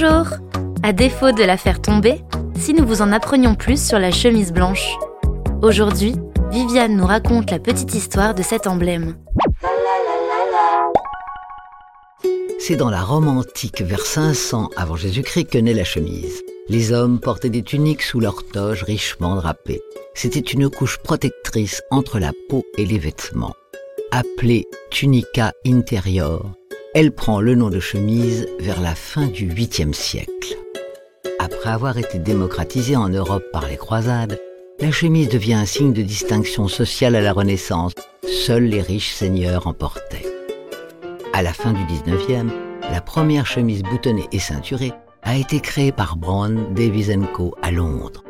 Bonjour 0.00 0.38
À 0.82 0.94
défaut 0.94 1.32
de 1.32 1.42
la 1.42 1.58
faire 1.58 1.82
tomber, 1.82 2.22
si 2.56 2.72
nous 2.72 2.86
vous 2.86 3.02
en 3.02 3.12
apprenions 3.12 3.54
plus 3.54 3.84
sur 3.84 3.98
la 3.98 4.10
chemise 4.10 4.50
blanche. 4.50 4.88
Aujourd'hui, 5.60 6.14
Viviane 6.50 6.96
nous 6.96 7.04
raconte 7.04 7.50
la 7.50 7.58
petite 7.58 7.94
histoire 7.94 8.34
de 8.34 8.42
cet 8.42 8.66
emblème. 8.66 9.16
C'est 12.58 12.76
dans 12.76 12.88
la 12.88 13.02
Rome 13.02 13.28
antique, 13.28 13.82
vers 13.82 14.06
500 14.06 14.70
avant 14.74 14.96
Jésus-Christ, 14.96 15.46
que 15.46 15.58
naît 15.58 15.74
la 15.74 15.84
chemise. 15.84 16.42
Les 16.68 16.92
hommes 16.92 17.20
portaient 17.20 17.50
des 17.50 17.62
tuniques 17.62 18.02
sous 18.02 18.20
leurs 18.20 18.46
toges 18.46 18.84
richement 18.84 19.36
drapées. 19.36 19.82
C'était 20.14 20.40
une 20.40 20.70
couche 20.70 20.96
protectrice 20.96 21.82
entre 21.90 22.18
la 22.18 22.32
peau 22.48 22.64
et 22.78 22.86
les 22.86 22.98
vêtements. 22.98 23.54
Appelée 24.12 24.66
tunica 24.90 25.52
interior, 25.66 26.52
elle 26.92 27.12
prend 27.12 27.40
le 27.40 27.54
nom 27.54 27.70
de 27.70 27.78
chemise 27.78 28.48
vers 28.58 28.80
la 28.80 28.96
fin 28.96 29.26
du 29.26 29.48
8e 29.48 29.92
siècle. 29.92 30.56
Après 31.38 31.70
avoir 31.70 31.98
été 31.98 32.18
démocratisée 32.18 32.96
en 32.96 33.08
Europe 33.08 33.44
par 33.52 33.68
les 33.68 33.76
croisades, 33.76 34.40
la 34.80 34.90
chemise 34.90 35.28
devient 35.28 35.54
un 35.54 35.66
signe 35.66 35.92
de 35.92 36.02
distinction 36.02 36.66
sociale 36.66 37.14
à 37.14 37.20
la 37.20 37.32
Renaissance. 37.32 37.92
Seuls 38.26 38.64
les 38.64 38.82
riches 38.82 39.12
seigneurs 39.12 39.66
en 39.66 39.72
portaient. 39.72 40.26
À 41.32 41.42
la 41.42 41.52
fin 41.52 41.72
du 41.72 41.82
19e, 41.82 42.48
la 42.90 43.00
première 43.00 43.46
chemise 43.46 43.82
boutonnée 43.82 44.26
et 44.32 44.40
ceinturée 44.40 44.92
a 45.22 45.36
été 45.36 45.60
créée 45.60 45.92
par 45.92 46.16
Brown 46.16 46.74
Davies 46.74 47.16
Co. 47.32 47.54
à 47.62 47.70
Londres. 47.70 48.24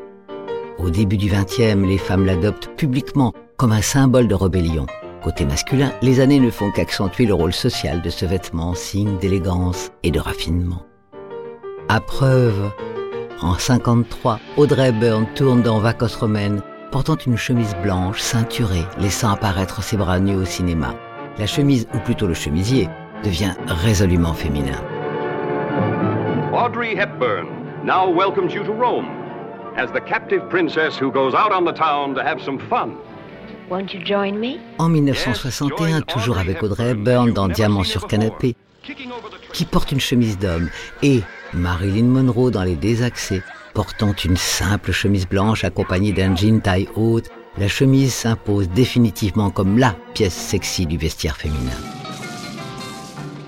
Au 0.78 0.90
début 0.90 1.16
du 1.16 1.30
20e, 1.30 1.86
les 1.86 1.98
femmes 1.98 2.26
l'adoptent 2.26 2.68
publiquement 2.76 3.32
comme 3.56 3.72
un 3.72 3.82
symbole 3.82 4.28
de 4.28 4.34
rébellion. 4.34 4.86
Côté 5.22 5.44
masculin, 5.44 5.92
les 6.00 6.20
années 6.20 6.40
ne 6.40 6.50
font 6.50 6.70
qu'accentuer 6.70 7.26
le 7.26 7.34
rôle 7.34 7.52
social 7.52 8.00
de 8.00 8.08
ce 8.08 8.24
vêtement, 8.24 8.72
signe 8.72 9.18
d'élégance 9.18 9.92
et 10.02 10.10
de 10.10 10.18
raffinement. 10.18 10.82
À 11.90 12.00
preuve, 12.00 12.70
en 13.42 13.54
53, 13.54 14.40
Audrey 14.56 14.92
Byrne 14.92 15.26
tourne 15.34 15.60
dans 15.60 15.78
Vacances 15.78 16.16
romaines, 16.16 16.62
portant 16.90 17.16
une 17.16 17.36
chemise 17.36 17.76
blanche 17.82 18.18
ceinturée, 18.18 18.84
laissant 18.98 19.30
apparaître 19.30 19.82
ses 19.82 19.98
bras 19.98 20.20
nus 20.20 20.36
au 20.36 20.46
cinéma. 20.46 20.94
La 21.38 21.46
chemise, 21.46 21.86
ou 21.94 21.98
plutôt 21.98 22.26
le 22.26 22.34
chemisier, 22.34 22.88
devient 23.22 23.54
résolument 23.66 24.32
féminin. 24.32 24.80
Audrey 26.54 26.94
Hepburn 26.96 27.46
now 27.84 28.10
welcomes 28.10 28.54
you 28.54 28.64
to 28.64 28.72
Rome 28.72 29.06
as 29.76 29.90
the 29.92 30.00
captive 30.00 30.48
princess 30.48 30.96
who 30.98 31.12
goes 31.12 31.34
out 31.34 31.52
on 31.52 31.64
the 31.64 31.72
town 31.72 32.14
to 32.14 32.22
have 32.22 32.40
some 32.40 32.58
fun. 32.58 32.96
En 34.78 34.88
1961, 34.88 36.00
toujours 36.00 36.38
avec 36.38 36.60
Audrey 36.62 36.90
Hepburn 36.90 37.32
dans 37.32 37.46
Diamant 37.46 37.84
sur 37.84 38.08
canapé, 38.08 38.56
qui 39.52 39.64
porte 39.64 39.92
une 39.92 40.00
chemise 40.00 40.38
d'homme, 40.38 40.68
et 41.02 41.20
Marilyn 41.54 42.06
Monroe 42.06 42.50
dans 42.50 42.64
Les 42.64 42.74
Désaxés, 42.74 43.42
portant 43.72 44.12
une 44.24 44.36
simple 44.36 44.90
chemise 44.90 45.28
blanche 45.28 45.62
accompagnée 45.62 46.12
d'un 46.12 46.34
jean 46.34 46.60
taille 46.60 46.88
haute, 46.96 47.30
la 47.58 47.68
chemise 47.68 48.12
s'impose 48.12 48.68
définitivement 48.70 49.50
comme 49.50 49.78
la 49.78 49.94
pièce 50.14 50.34
sexy 50.34 50.86
du 50.86 50.98
vestiaire 50.98 51.36
féminin. 51.36 51.70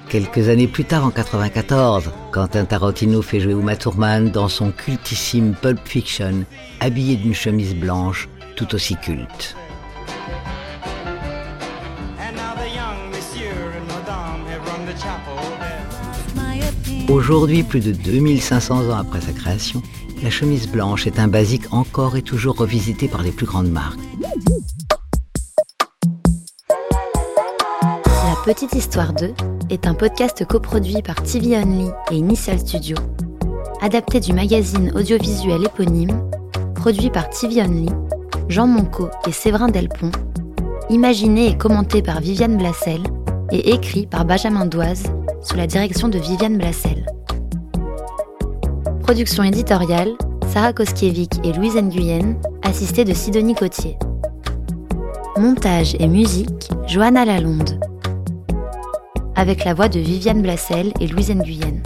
Quelques 0.09 0.48
années 0.48 0.69
plus 0.69 0.84
tard, 0.84 1.05
en 1.05 1.11
94, 1.11 2.12
Quentin 2.31 2.65
Tarantino 2.65 3.23
fait 3.23 3.41
jouer 3.41 3.55
Uma 3.55 3.75
Thurman 3.75 4.31
dans 4.31 4.48
son 4.48 4.70
cultissime 4.70 5.55
Pulp 5.61 5.81
Fiction, 5.84 6.45
habillé 6.81 7.17
d'une 7.17 7.34
chemise 7.34 7.75
blanche 7.75 8.28
tout 8.55 8.75
aussi 8.75 8.95
culte. 8.97 9.56
Aujourd'hui, 17.09 17.62
plus 17.62 17.81
de 17.81 17.92
2500 17.92 18.89
ans 18.91 18.97
après 18.97 19.20
sa 19.20 19.33
création, 19.33 19.83
la 20.23 20.31
chemise 20.31 20.69
blanche 20.69 21.06
est 21.06 21.19
un 21.19 21.28
basique 21.28 21.73
encore 21.73 22.16
et 22.16 22.22
toujours 22.22 22.56
revisité 22.56 23.09
par 23.09 23.22
les 23.22 23.32
plus 23.32 23.47
grandes 23.47 23.71
marques. 23.71 23.99
La 28.05 28.37
Petite 28.44 28.75
Histoire 28.75 29.12
2 29.12 29.34
est 29.71 29.87
un 29.87 29.94
podcast 29.94 30.44
coproduit 30.47 31.03
par 31.03 31.22
TV 31.22 31.56
Only 31.59 31.91
et 32.11 32.16
Initial 32.16 32.59
Studio, 32.59 32.97
adapté 33.81 34.21
du 34.21 34.32
magazine 34.32 34.93
audiovisuel 34.94 35.65
éponyme, 35.65 36.31
produit 36.75 37.11
par 37.11 37.28
TV 37.28 37.62
Only, 37.62 37.91
Jean 38.49 38.66
Monco 38.66 39.09
et 39.27 39.32
Séverin 39.32 39.69
Delpont, 39.69 40.12
imaginé 40.88 41.49
et 41.49 41.59
commenté 41.59 42.00
par 42.00 42.21
Viviane 42.21 42.56
Blassel 42.56 43.03
et 43.52 43.74
écrit 43.74 44.06
par 44.06 44.24
Benjamin 44.24 44.66
Doise 44.66 45.04
sous 45.42 45.56
la 45.56 45.66
direction 45.66 46.08
de 46.08 46.18
Viviane 46.18 46.56
Blassel. 46.56 47.06
Production 49.02 49.42
éditoriale, 49.42 50.12
Sarah 50.48 50.72
Koskiewicz 50.72 51.38
et 51.44 51.52
Louise 51.52 51.76
Nguyen, 51.76 52.36
assistée 52.62 53.04
de 53.04 53.12
Sidonie 53.12 53.54
Cotier. 53.54 53.96
Montage 55.38 55.94
et 55.98 56.08
musique, 56.08 56.70
Johanna 56.86 57.24
Lalonde. 57.24 57.78
Avec 59.36 59.64
la 59.64 59.74
voix 59.74 59.88
de 59.88 60.00
Viviane 60.00 60.40
Blassel 60.40 60.92
et 61.00 61.06
Louise 61.06 61.30
Nguyen. 61.30 61.81